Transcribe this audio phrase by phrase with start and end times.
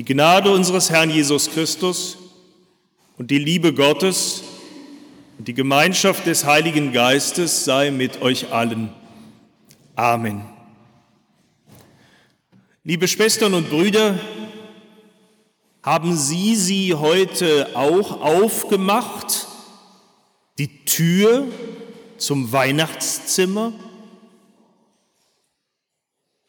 [0.00, 2.16] Die Gnade unseres Herrn Jesus Christus
[3.18, 4.42] und die Liebe Gottes
[5.36, 8.88] und die Gemeinschaft des Heiligen Geistes sei mit euch allen.
[9.96, 10.40] Amen.
[12.82, 14.18] Liebe Schwestern und Brüder,
[15.82, 19.48] haben Sie sie heute auch aufgemacht,
[20.56, 21.46] die Tür
[22.16, 23.74] zum Weihnachtszimmer?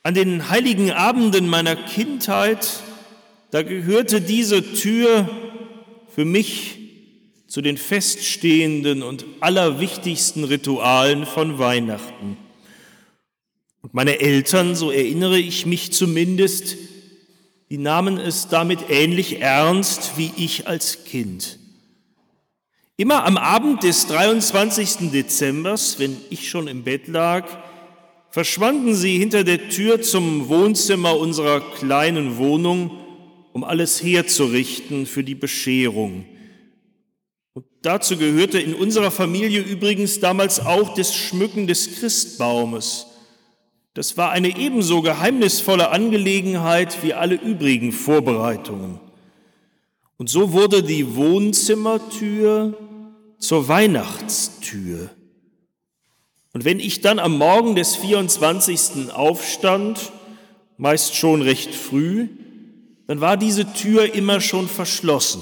[0.03, 2.81] An den heiligen Abenden meiner Kindheit,
[3.51, 5.29] da gehörte diese Tür
[6.07, 6.77] für mich
[7.47, 12.37] zu den feststehenden und allerwichtigsten Ritualen von Weihnachten.
[13.81, 16.77] Und meine Eltern, so erinnere ich mich zumindest,
[17.69, 21.59] die nahmen es damit ähnlich ernst wie ich als Kind.
[22.95, 25.11] Immer am Abend des 23.
[25.11, 27.47] Dezembers, wenn ich schon im Bett lag,
[28.29, 33.00] verschwanden sie hinter der Tür zum Wohnzimmer unserer kleinen Wohnung,
[33.53, 36.25] um alles herzurichten für die Bescherung.
[37.53, 43.07] Und dazu gehörte in unserer Familie übrigens damals auch das Schmücken des Christbaumes.
[43.93, 48.99] Das war eine ebenso geheimnisvolle Angelegenheit wie alle übrigen Vorbereitungen.
[50.17, 52.77] Und so wurde die Wohnzimmertür
[53.37, 55.09] zur Weihnachtstür.
[56.53, 59.11] Und wenn ich dann am Morgen des 24.
[59.11, 60.11] aufstand,
[60.77, 62.27] meist schon recht früh,
[63.11, 65.41] dann war diese Tür immer schon verschlossen.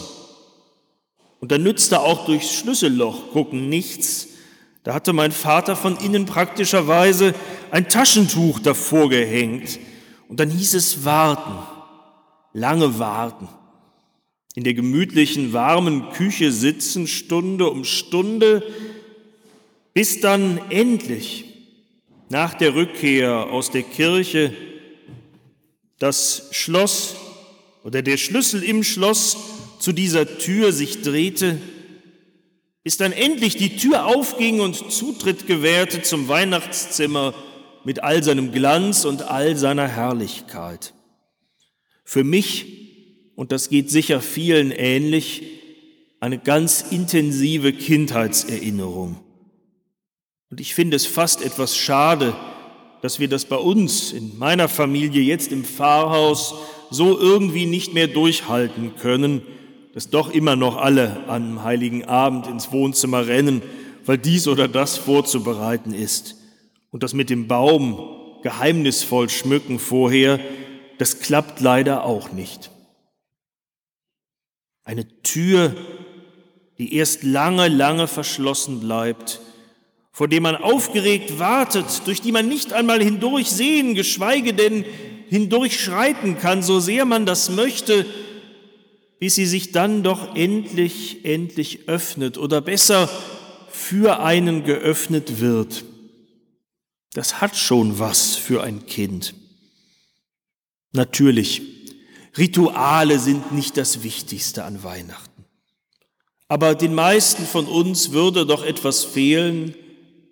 [1.39, 4.30] Und dann nützte auch durchs Schlüsselloch gucken nichts,
[4.81, 7.36] da hatte mein Vater von innen praktischerweise
[7.70, 9.78] ein Taschentuch davor gehängt.
[10.30, 11.59] Und dann hieß es warten,
[12.53, 13.48] lange warten.
[14.56, 18.64] In der gemütlichen, warmen Küche sitzen Stunde um Stunde,
[19.94, 21.45] bis dann endlich
[22.30, 24.56] nach der Rückkehr aus der Kirche
[26.00, 27.16] das Schloss
[27.84, 29.38] oder der Schlüssel im Schloss
[29.80, 31.60] zu dieser Tür sich drehte
[32.84, 37.34] bis dann endlich die Tür aufging und Zutritt gewährte zum Weihnachtszimmer
[37.84, 40.94] mit all seinem Glanz und all seiner Herrlichkeit.
[42.04, 45.44] Für mich, und das geht sicher vielen ähnlich,
[46.20, 49.20] eine ganz intensive Kindheitserinnerung.
[50.50, 52.36] Und ich finde es fast etwas schade,
[53.02, 56.56] dass wir das bei uns in meiner Familie jetzt im Pfarrhaus
[56.92, 59.42] so irgendwie nicht mehr durchhalten können,
[59.94, 63.61] dass doch immer noch alle am heiligen Abend ins Wohnzimmer rennen,
[64.05, 66.36] weil dies oder das vorzubereiten ist.
[66.92, 68.00] Und das mit dem Baum
[68.44, 70.39] geheimnisvoll schmücken vorher,
[70.98, 72.72] das klappt leider auch nicht.
[74.83, 75.76] Eine Tür,
[76.77, 79.42] die erst lange, lange verschlossen bleibt,
[80.11, 84.86] vor dem man aufgeregt wartet, durch die man nicht einmal hindurch sehen, geschweige denn
[85.30, 88.06] hindurchschreiten kann, so sehr man das möchte,
[89.20, 93.10] bis sie sich dann doch endlich, endlich öffnet oder besser
[93.70, 95.84] für einen geöffnet wird.
[97.14, 99.34] Das hat schon was für ein Kind.
[100.92, 101.62] Natürlich,
[102.38, 105.45] Rituale sind nicht das Wichtigste an Weihnachten.
[106.48, 109.76] Aber den meisten von uns würde doch etwas fehlen,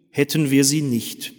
[0.10, 1.34] hätten wir sie nicht.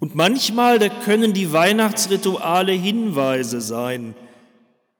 [0.00, 4.14] Und manchmal, da können die Weihnachtsrituale Hinweise sein,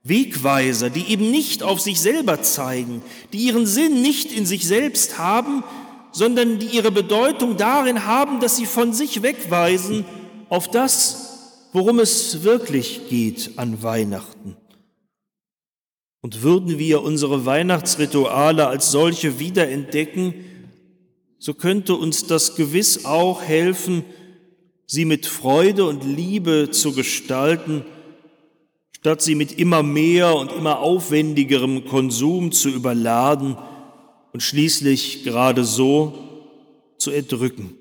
[0.03, 3.03] Wegweiser, die eben nicht auf sich selber zeigen,
[3.33, 5.65] die ihren Sinn nicht in sich selbst haben,
[6.13, 10.05] sondern die ihre Bedeutung darin haben, dass sie von sich wegweisen
[10.49, 14.57] auf das, worum es wirklich geht an Weihnachten.
[16.23, 20.35] Und würden wir unsere Weihnachtsrituale als solche wiederentdecken,
[21.39, 24.05] so könnte uns das gewiss auch helfen,
[24.91, 27.85] sie mit Freude und Liebe zu gestalten,
[28.97, 33.57] statt sie mit immer mehr und immer aufwendigerem Konsum zu überladen
[34.33, 36.19] und schließlich gerade so
[36.99, 37.77] zu erdrücken.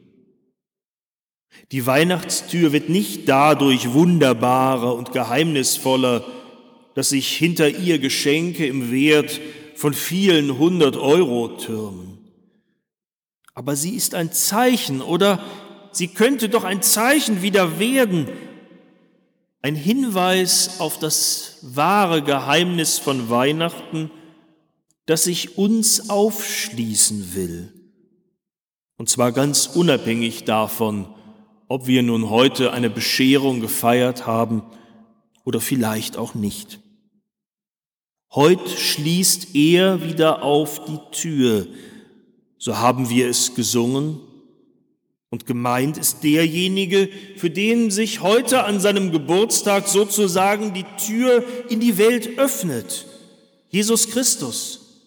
[1.71, 6.23] Die Weihnachtstür wird nicht dadurch wunderbarer und geheimnisvoller,
[6.93, 9.41] dass sich hinter ihr Geschenke im Wert
[9.73, 12.19] von vielen hundert Euro türmen.
[13.55, 15.43] Aber sie ist ein Zeichen oder
[15.91, 18.27] sie könnte doch ein Zeichen wieder werden,
[19.61, 24.09] ein Hinweis auf das wahre Geheimnis von Weihnachten,
[25.05, 27.73] das sich uns aufschließen will.
[28.97, 31.07] Und zwar ganz unabhängig davon,
[31.67, 34.63] ob wir nun heute eine Bescherung gefeiert haben
[35.43, 36.79] oder vielleicht auch nicht.
[38.31, 41.67] Heute schließt er wieder auf die Tür,
[42.57, 44.19] so haben wir es gesungen,
[45.31, 51.79] Und gemeint ist derjenige, für den sich heute an seinem Geburtstag sozusagen die Tür in
[51.79, 53.05] die Welt öffnet,
[53.69, 55.05] Jesus Christus.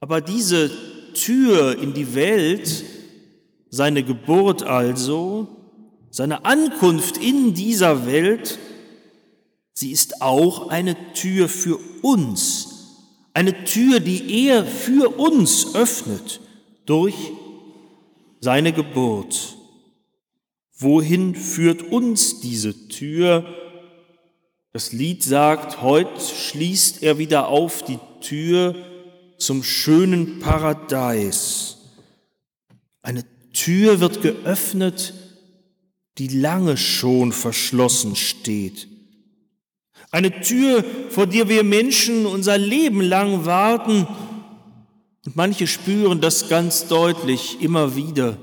[0.00, 0.70] Aber diese
[1.12, 2.84] Tür in die Welt,
[3.68, 5.48] seine Geburt also,
[6.10, 8.58] seine Ankunft in dieser Welt,
[9.74, 12.96] sie ist auch eine Tür für uns,
[13.34, 16.40] eine Tür, die er für uns öffnet
[16.86, 17.14] durch
[18.40, 19.56] seine Geburt.
[20.76, 23.44] Wohin führt uns diese Tür?
[24.72, 28.74] Das Lied sagt, heute schließt er wieder auf die Tür
[29.38, 31.78] zum schönen Paradies.
[33.02, 35.14] Eine Tür wird geöffnet,
[36.18, 38.88] die lange schon verschlossen steht.
[40.10, 44.06] Eine Tür, vor der wir Menschen unser Leben lang warten,
[45.28, 48.38] und manche spüren das ganz deutlich immer wieder.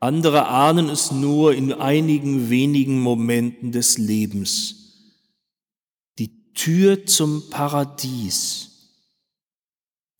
[0.00, 4.76] Andere ahnen es nur in einigen wenigen Momenten des Lebens.
[6.18, 8.70] Die Tür zum Paradies.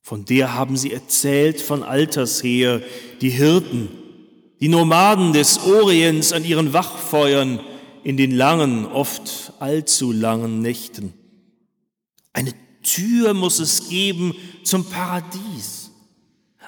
[0.03, 2.83] Von der haben sie erzählt von alters her,
[3.23, 3.89] die Hirten,
[4.61, 7.59] die Nomaden des Orients an ihren Wachfeuern
[8.03, 11.15] in den langen, oft allzu langen Nächten.
[12.35, 12.53] Eine
[12.85, 15.91] Tür muss es geben zum Paradies.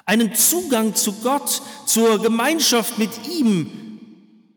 [0.04, 3.70] Einen Zugang zu Gott, zur Gemeinschaft mit ihm,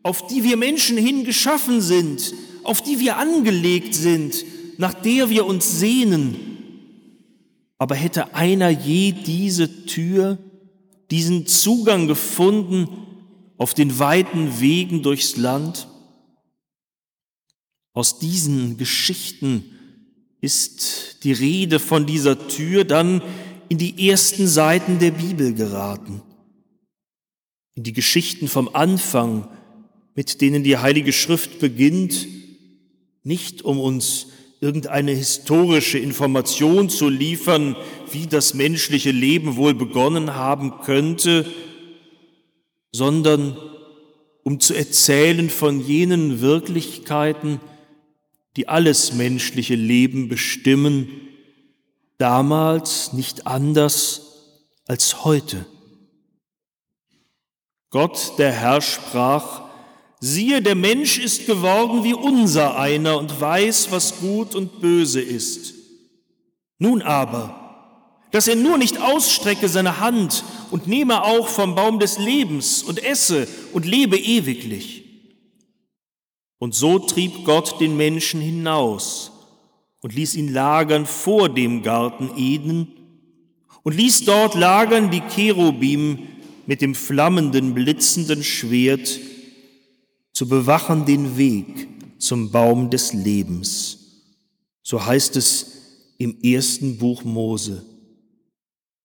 [0.02, 2.34] auf die wir Menschen hin geschaffen sind,
[2.64, 4.44] auf die wir angelegt sind,
[4.78, 6.36] nach der wir uns sehnen.
[7.78, 10.38] Aber hätte einer je diese Tür,
[11.10, 12.88] diesen Zugang gefunden
[13.56, 15.88] auf den weiten Wegen durchs Land?
[17.92, 19.79] Aus diesen Geschichten
[20.40, 23.22] ist die Rede von dieser Tür dann
[23.68, 26.22] in die ersten Seiten der Bibel geraten,
[27.74, 29.48] in die Geschichten vom Anfang,
[30.14, 32.26] mit denen die Heilige Schrift beginnt,
[33.22, 34.26] nicht um uns
[34.60, 37.76] irgendeine historische Information zu liefern,
[38.10, 41.46] wie das menschliche Leben wohl begonnen haben könnte,
[42.92, 43.56] sondern
[44.42, 47.60] um zu erzählen von jenen Wirklichkeiten,
[48.60, 51.08] die alles menschliche Leben bestimmen,
[52.18, 54.34] damals nicht anders
[54.86, 55.64] als heute.
[57.88, 59.62] Gott, der Herr, sprach,
[60.20, 65.72] siehe, der Mensch ist geworden wie unser einer und weiß, was gut und böse ist.
[66.78, 72.18] Nun aber, dass er nur nicht ausstrecke seine Hand und nehme auch vom Baum des
[72.18, 74.99] Lebens und esse und lebe ewiglich.
[76.60, 79.32] Und so trieb Gott den Menschen hinaus
[80.02, 82.86] und ließ ihn lagern vor dem Garten Eden
[83.82, 86.18] und ließ dort lagern die Cherubim
[86.66, 89.18] mit dem flammenden, blitzenden Schwert
[90.34, 93.98] zu bewachen den Weg zum Baum des Lebens.
[94.82, 97.86] So heißt es im ersten Buch Mose.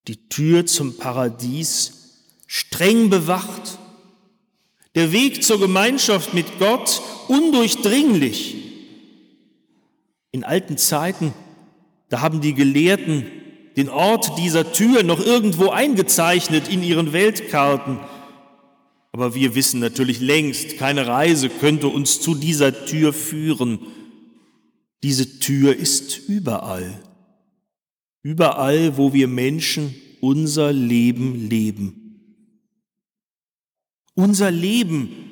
[0.10, 2.18] Die Tür zum Paradies
[2.48, 3.80] streng bewacht,
[4.96, 8.56] der Weg zur Gemeinschaft mit Gott undurchdringlich.
[10.32, 11.34] In alten Zeiten,
[12.10, 13.26] da haben die Gelehrten
[13.76, 18.00] den Ort dieser Tür noch irgendwo eingezeichnet in ihren Weltkarten.
[19.12, 23.80] Aber wir wissen natürlich längst, keine Reise könnte uns zu dieser Tür führen.
[25.04, 27.02] Diese Tür ist überall.
[28.24, 32.05] Überall, wo wir Menschen unser Leben leben.
[34.16, 35.26] Unser Leben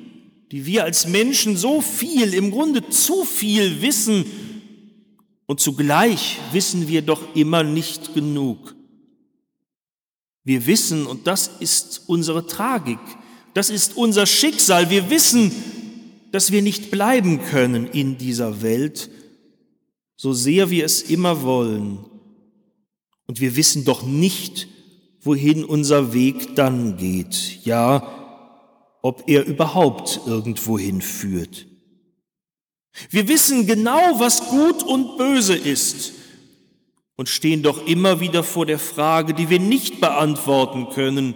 [0.54, 4.24] die wir als Menschen so viel, im Grunde zu viel wissen
[5.46, 8.76] und zugleich wissen wir doch immer nicht genug.
[10.44, 13.00] Wir wissen, und das ist unsere Tragik,
[13.52, 15.50] das ist unser Schicksal, wir wissen,
[16.30, 19.10] dass wir nicht bleiben können in dieser Welt,
[20.14, 21.98] so sehr wir es immer wollen.
[23.26, 24.68] Und wir wissen doch nicht,
[25.20, 27.64] wohin unser Weg dann geht.
[27.64, 28.23] Ja,
[29.04, 31.66] ob er überhaupt irgendwohin führt.
[33.10, 36.14] Wir wissen genau, was gut und böse ist
[37.14, 41.34] und stehen doch immer wieder vor der Frage, die wir nicht beantworten können,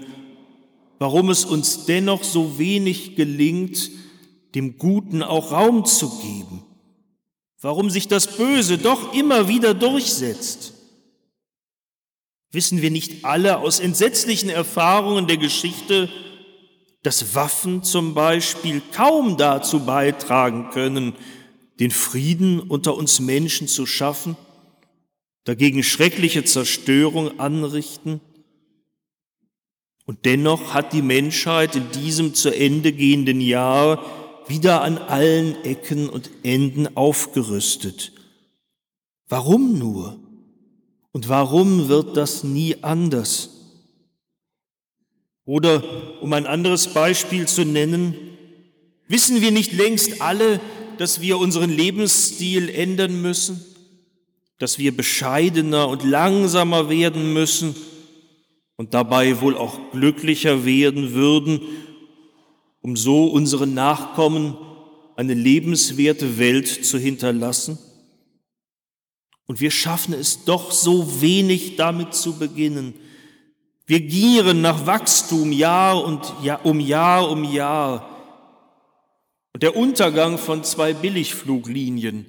[0.99, 3.91] warum es uns dennoch so wenig gelingt,
[4.55, 6.65] dem Guten auch Raum zu geben,
[7.61, 10.73] warum sich das Böse doch immer wieder durchsetzt.
[12.51, 16.09] Wissen wir nicht alle aus entsetzlichen Erfahrungen der Geschichte,
[17.03, 21.15] dass Waffen zum Beispiel kaum dazu beitragen können,
[21.81, 24.37] den Frieden unter uns Menschen zu schaffen,
[25.45, 28.21] dagegen schreckliche Zerstörung anrichten?
[30.05, 34.05] Und dennoch hat die Menschheit in diesem zu Ende gehenden Jahr
[34.49, 38.13] wieder an allen Ecken und Enden aufgerüstet.
[39.29, 40.19] Warum nur?
[41.13, 43.58] Und warum wird das nie anders?
[45.49, 45.83] Oder
[46.21, 48.15] um ein anderes Beispiel zu nennen,
[49.07, 50.61] wissen wir nicht längst alle,
[50.99, 53.65] dass wir unseren Lebensstil ändern müssen,
[54.59, 57.75] dass wir bescheidener und langsamer werden müssen
[58.77, 61.63] und dabei wohl auch glücklicher werden würden,
[62.83, 64.55] um so unseren Nachkommen
[65.17, 67.79] eine lebenswerte Welt zu hinterlassen?
[69.47, 72.93] Und wir schaffen es doch so wenig damit zu beginnen.
[73.89, 78.07] Wir gieren nach Wachstum Jahr und Jahr um Jahr um Jahr.
[79.55, 82.27] Und der Untergang von zwei Billigfluglinien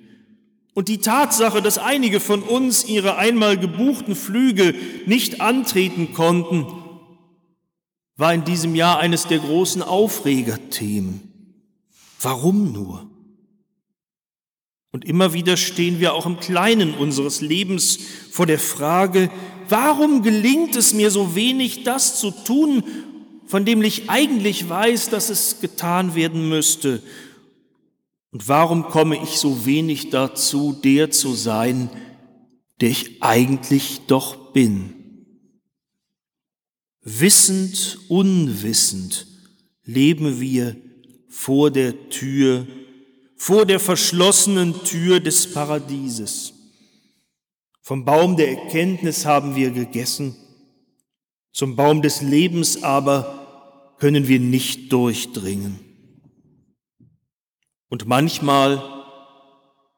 [0.73, 4.73] und die Tatsache, dass einige von uns ihre einmal gebuchten Flüge
[5.05, 6.65] nicht antreten konnten,
[8.15, 11.59] war in diesem Jahr eines der großen Aufregerthemen.
[12.21, 13.09] Warum nur?
[14.91, 17.99] Und immer wieder stehen wir auch im Kleinen unseres Lebens
[18.31, 19.29] vor der Frage,
[19.69, 22.83] warum gelingt es mir so wenig, das zu tun,
[23.45, 27.01] von dem ich eigentlich weiß, dass es getan werden müsste?
[28.31, 31.89] Und warum komme ich so wenig dazu, der zu sein,
[32.79, 34.93] der ich eigentlich doch bin?
[37.01, 39.25] Wissend, unwissend
[39.83, 40.75] leben wir
[41.27, 42.67] vor der Tür
[43.39, 46.53] vor der verschlossenen Tür des Paradieses.
[47.89, 50.35] Vom Baum der Erkenntnis haben wir gegessen,
[51.51, 55.79] zum Baum des Lebens aber können wir nicht durchdringen.
[57.89, 58.83] Und manchmal,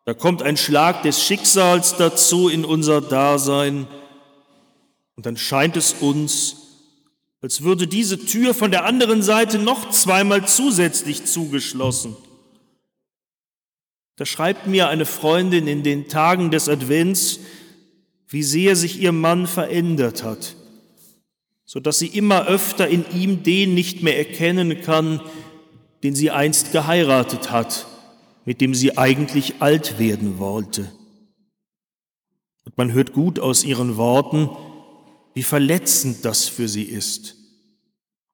[0.05, 3.87] da kommt ein Schlag des Schicksals dazu in unser Dasein,
[5.17, 6.55] und dann scheint es uns,
[7.41, 12.15] als würde diese Tür von der anderen Seite noch zweimal zusätzlich zugeschlossen.
[14.15, 17.41] Da schreibt mir eine Freundin in den Tagen des Advents,
[18.31, 20.55] wie sehr sich ihr Mann verändert hat,
[21.65, 25.21] so dass sie immer öfter in ihm den nicht mehr erkennen kann,
[26.01, 27.87] den sie einst geheiratet hat,
[28.45, 30.91] mit dem sie eigentlich alt werden wollte.
[32.63, 34.49] Und man hört gut aus ihren Worten,
[35.33, 37.35] wie verletzend das für sie ist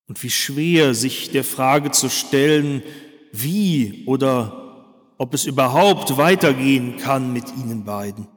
[0.07, 2.83] und wie schwer sich der Frage zu stellen,
[3.31, 8.27] wie oder ob es überhaupt weitergehen kann mit ihnen beiden.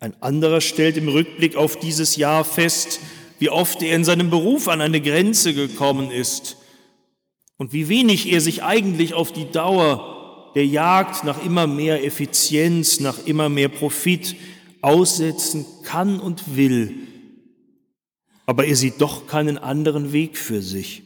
[0.00, 3.00] Ein anderer stellt im Rückblick auf dieses Jahr fest,
[3.38, 6.56] wie oft er in seinem Beruf an eine Grenze gekommen ist
[7.56, 12.98] und wie wenig er sich eigentlich auf die Dauer der Jagd nach immer mehr Effizienz,
[12.98, 14.34] nach immer mehr Profit
[14.80, 16.94] aussetzen kann und will.
[18.46, 21.04] Aber er sieht doch keinen anderen Weg für sich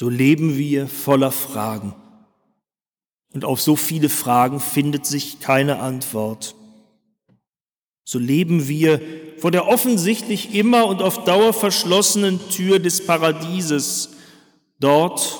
[0.00, 1.94] so leben wir voller Fragen.
[3.32, 6.54] Und auf so viele Fragen findet sich keine Antwort.
[8.04, 9.00] So leben wir
[9.38, 14.10] vor der offensichtlich immer und auf Dauer verschlossenen Tür des Paradieses.
[14.80, 15.38] Dort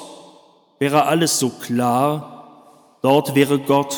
[0.78, 3.97] wäre alles so klar, dort wäre Gott,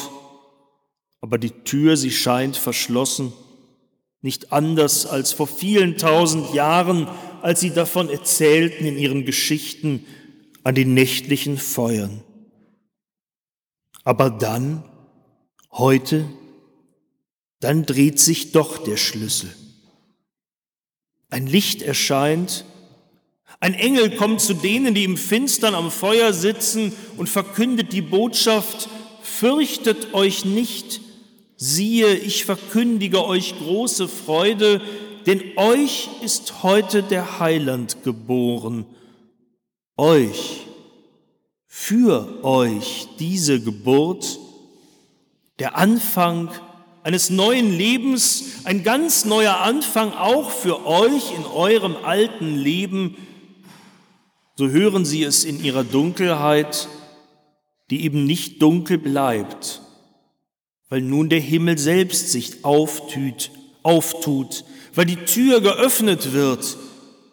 [1.20, 3.32] aber die Tür, sie scheint verschlossen,
[4.22, 7.08] nicht anders als vor vielen tausend Jahren,
[7.42, 10.06] als sie davon erzählten in ihren Geschichten,
[10.64, 12.22] an den nächtlichen Feuern.
[14.04, 14.82] Aber dann,
[15.70, 16.28] heute,
[17.60, 19.54] dann dreht sich doch der Schlüssel.
[21.30, 22.64] Ein Licht erscheint,
[23.60, 28.88] ein Engel kommt zu denen, die im Finstern am Feuer sitzen und verkündet die Botschaft,
[29.22, 31.00] fürchtet euch nicht,
[31.56, 34.80] siehe, ich verkündige euch große Freude,
[35.26, 38.84] denn euch ist heute der Heiland geboren,
[39.96, 40.66] euch,
[41.84, 44.38] für euch diese Geburt,
[45.58, 46.48] der Anfang
[47.02, 53.16] eines neuen Lebens, ein ganz neuer Anfang auch für euch in eurem alten Leben,
[54.54, 56.86] so hören Sie es in ihrer Dunkelheit,
[57.90, 59.82] die eben nicht dunkel bleibt,
[60.88, 63.50] weil nun der Himmel selbst sich auftut,
[63.82, 66.76] auftut, weil die Tür geöffnet wird.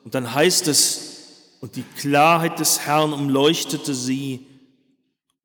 [0.04, 1.09] Und dann heißt es,
[1.62, 4.46] und die Klarheit des Herrn umleuchtete sie.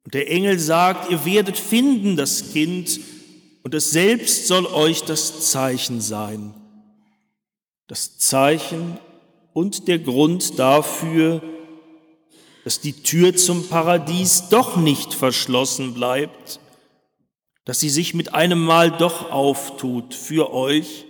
[0.04, 3.00] Und der Engel sagt, ihr werdet finden das Kind,
[3.62, 6.52] und es selbst soll euch das Zeichen sein.
[7.86, 8.98] Das Zeichen
[9.54, 11.42] und der Grund dafür,
[12.64, 16.60] dass die Tür zum Paradies doch nicht verschlossen bleibt,
[17.64, 21.06] dass sie sich mit einem Mal doch auftut für euch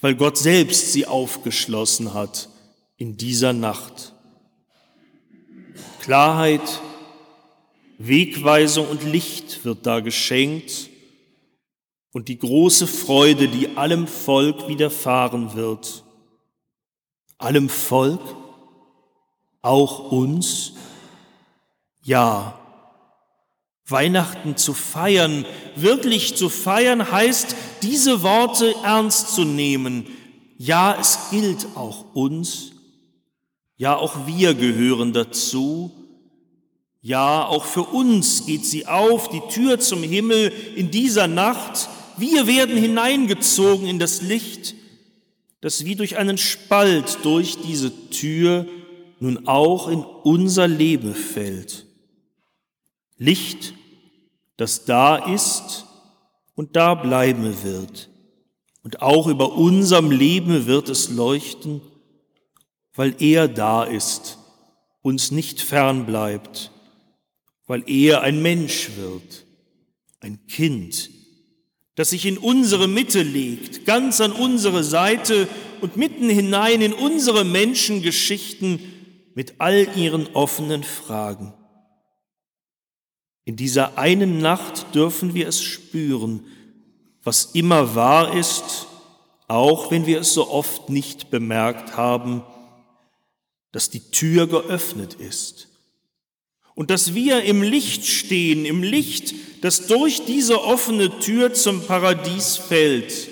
[0.00, 2.48] weil Gott selbst sie aufgeschlossen hat
[2.96, 4.14] in dieser Nacht.
[6.00, 6.80] Klarheit,
[7.98, 10.88] Wegweisung und Licht wird da geschenkt
[12.12, 16.04] und die große Freude, die allem Volk widerfahren wird.
[17.38, 18.20] Allem Volk?
[19.62, 20.72] Auch uns?
[22.02, 22.58] Ja.
[23.88, 30.06] Weihnachten zu feiern, wirklich zu feiern, heißt, diese Worte ernst zu nehmen.
[30.56, 32.75] Ja, es gilt auch uns.
[33.76, 35.92] Ja, auch wir gehören dazu.
[37.02, 41.88] Ja, auch für uns geht sie auf, die Tür zum Himmel in dieser Nacht.
[42.16, 44.74] Wir werden hineingezogen in das Licht,
[45.60, 48.66] das wie durch einen Spalt durch diese Tür
[49.20, 51.86] nun auch in unser Leben fällt.
[53.18, 53.74] Licht,
[54.56, 55.86] das da ist
[56.54, 58.08] und da bleiben wird.
[58.82, 61.82] Und auch über unserem Leben wird es leuchten,
[62.96, 64.38] weil er da ist,
[65.02, 66.72] uns nicht fern bleibt,
[67.66, 69.44] weil er ein Mensch wird,
[70.20, 71.10] ein Kind,
[71.94, 75.48] das sich in unsere Mitte legt, ganz an unsere Seite
[75.80, 78.80] und mitten hinein in unsere Menschengeschichten
[79.34, 81.54] mit all ihren offenen Fragen.
[83.44, 86.44] In dieser einen Nacht dürfen wir es spüren,
[87.22, 88.86] was immer wahr ist,
[89.48, 92.42] auch wenn wir es so oft nicht bemerkt haben,
[93.76, 95.68] dass die Tür geöffnet ist
[96.74, 102.56] und dass wir im Licht stehen, im Licht, das durch diese offene Tür zum Paradies
[102.56, 103.28] fällt.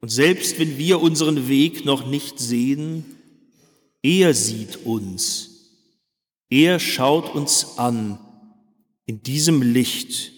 [0.00, 3.04] Und selbst wenn wir unseren Weg noch nicht sehen,
[4.02, 5.50] er sieht uns,
[6.50, 8.18] er schaut uns an
[9.04, 10.32] in diesem Licht.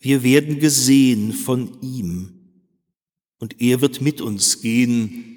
[0.00, 2.32] Wir werden gesehen von ihm
[3.38, 5.33] und er wird mit uns gehen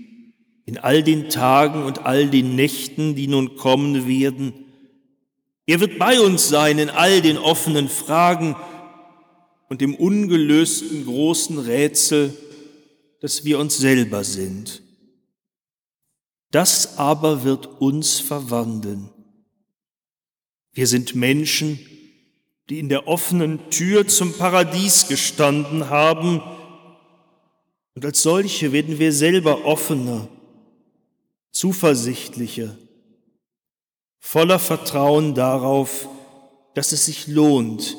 [0.68, 4.54] in all den Tagen und all den Nächten, die nun kommen werden.
[5.66, 8.56] Er wird bei uns sein in all den offenen Fragen
[9.70, 12.36] und dem ungelösten großen Rätsel,
[13.22, 14.84] dass wir uns selber sind.
[16.52, 19.10] Das aber wird uns verwandeln.
[20.74, 21.80] Wir sind Menschen,
[22.70, 26.41] die in der offenen Tür zum Paradies gestanden haben,
[27.96, 30.28] und als solche werden wir selber offener,
[31.58, 32.78] zuversichtlicher,
[34.20, 36.08] voller Vertrauen darauf,
[36.76, 37.98] dass es sich lohnt,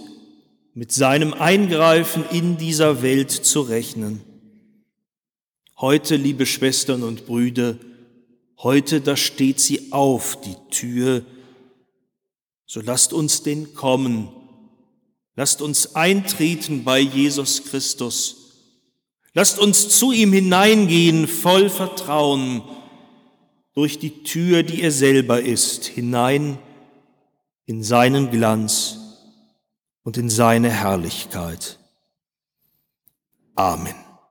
[0.74, 4.20] mit seinem Eingreifen in dieser Welt zu rechnen.
[5.76, 7.76] Heute, liebe Schwestern und Brüder,
[8.58, 11.24] heute, da steht sie auf, die Tür,
[12.64, 14.28] so lasst uns den kommen,
[15.34, 18.36] lasst uns eintreten bei Jesus Christus,
[19.32, 22.62] lasst uns zu ihm hineingehen voll Vertrauen
[23.78, 26.58] durch die Tür, die er selber ist, hinein
[27.64, 28.98] in seinen Glanz
[30.02, 31.78] und in seine Herrlichkeit.
[33.54, 34.07] Amen.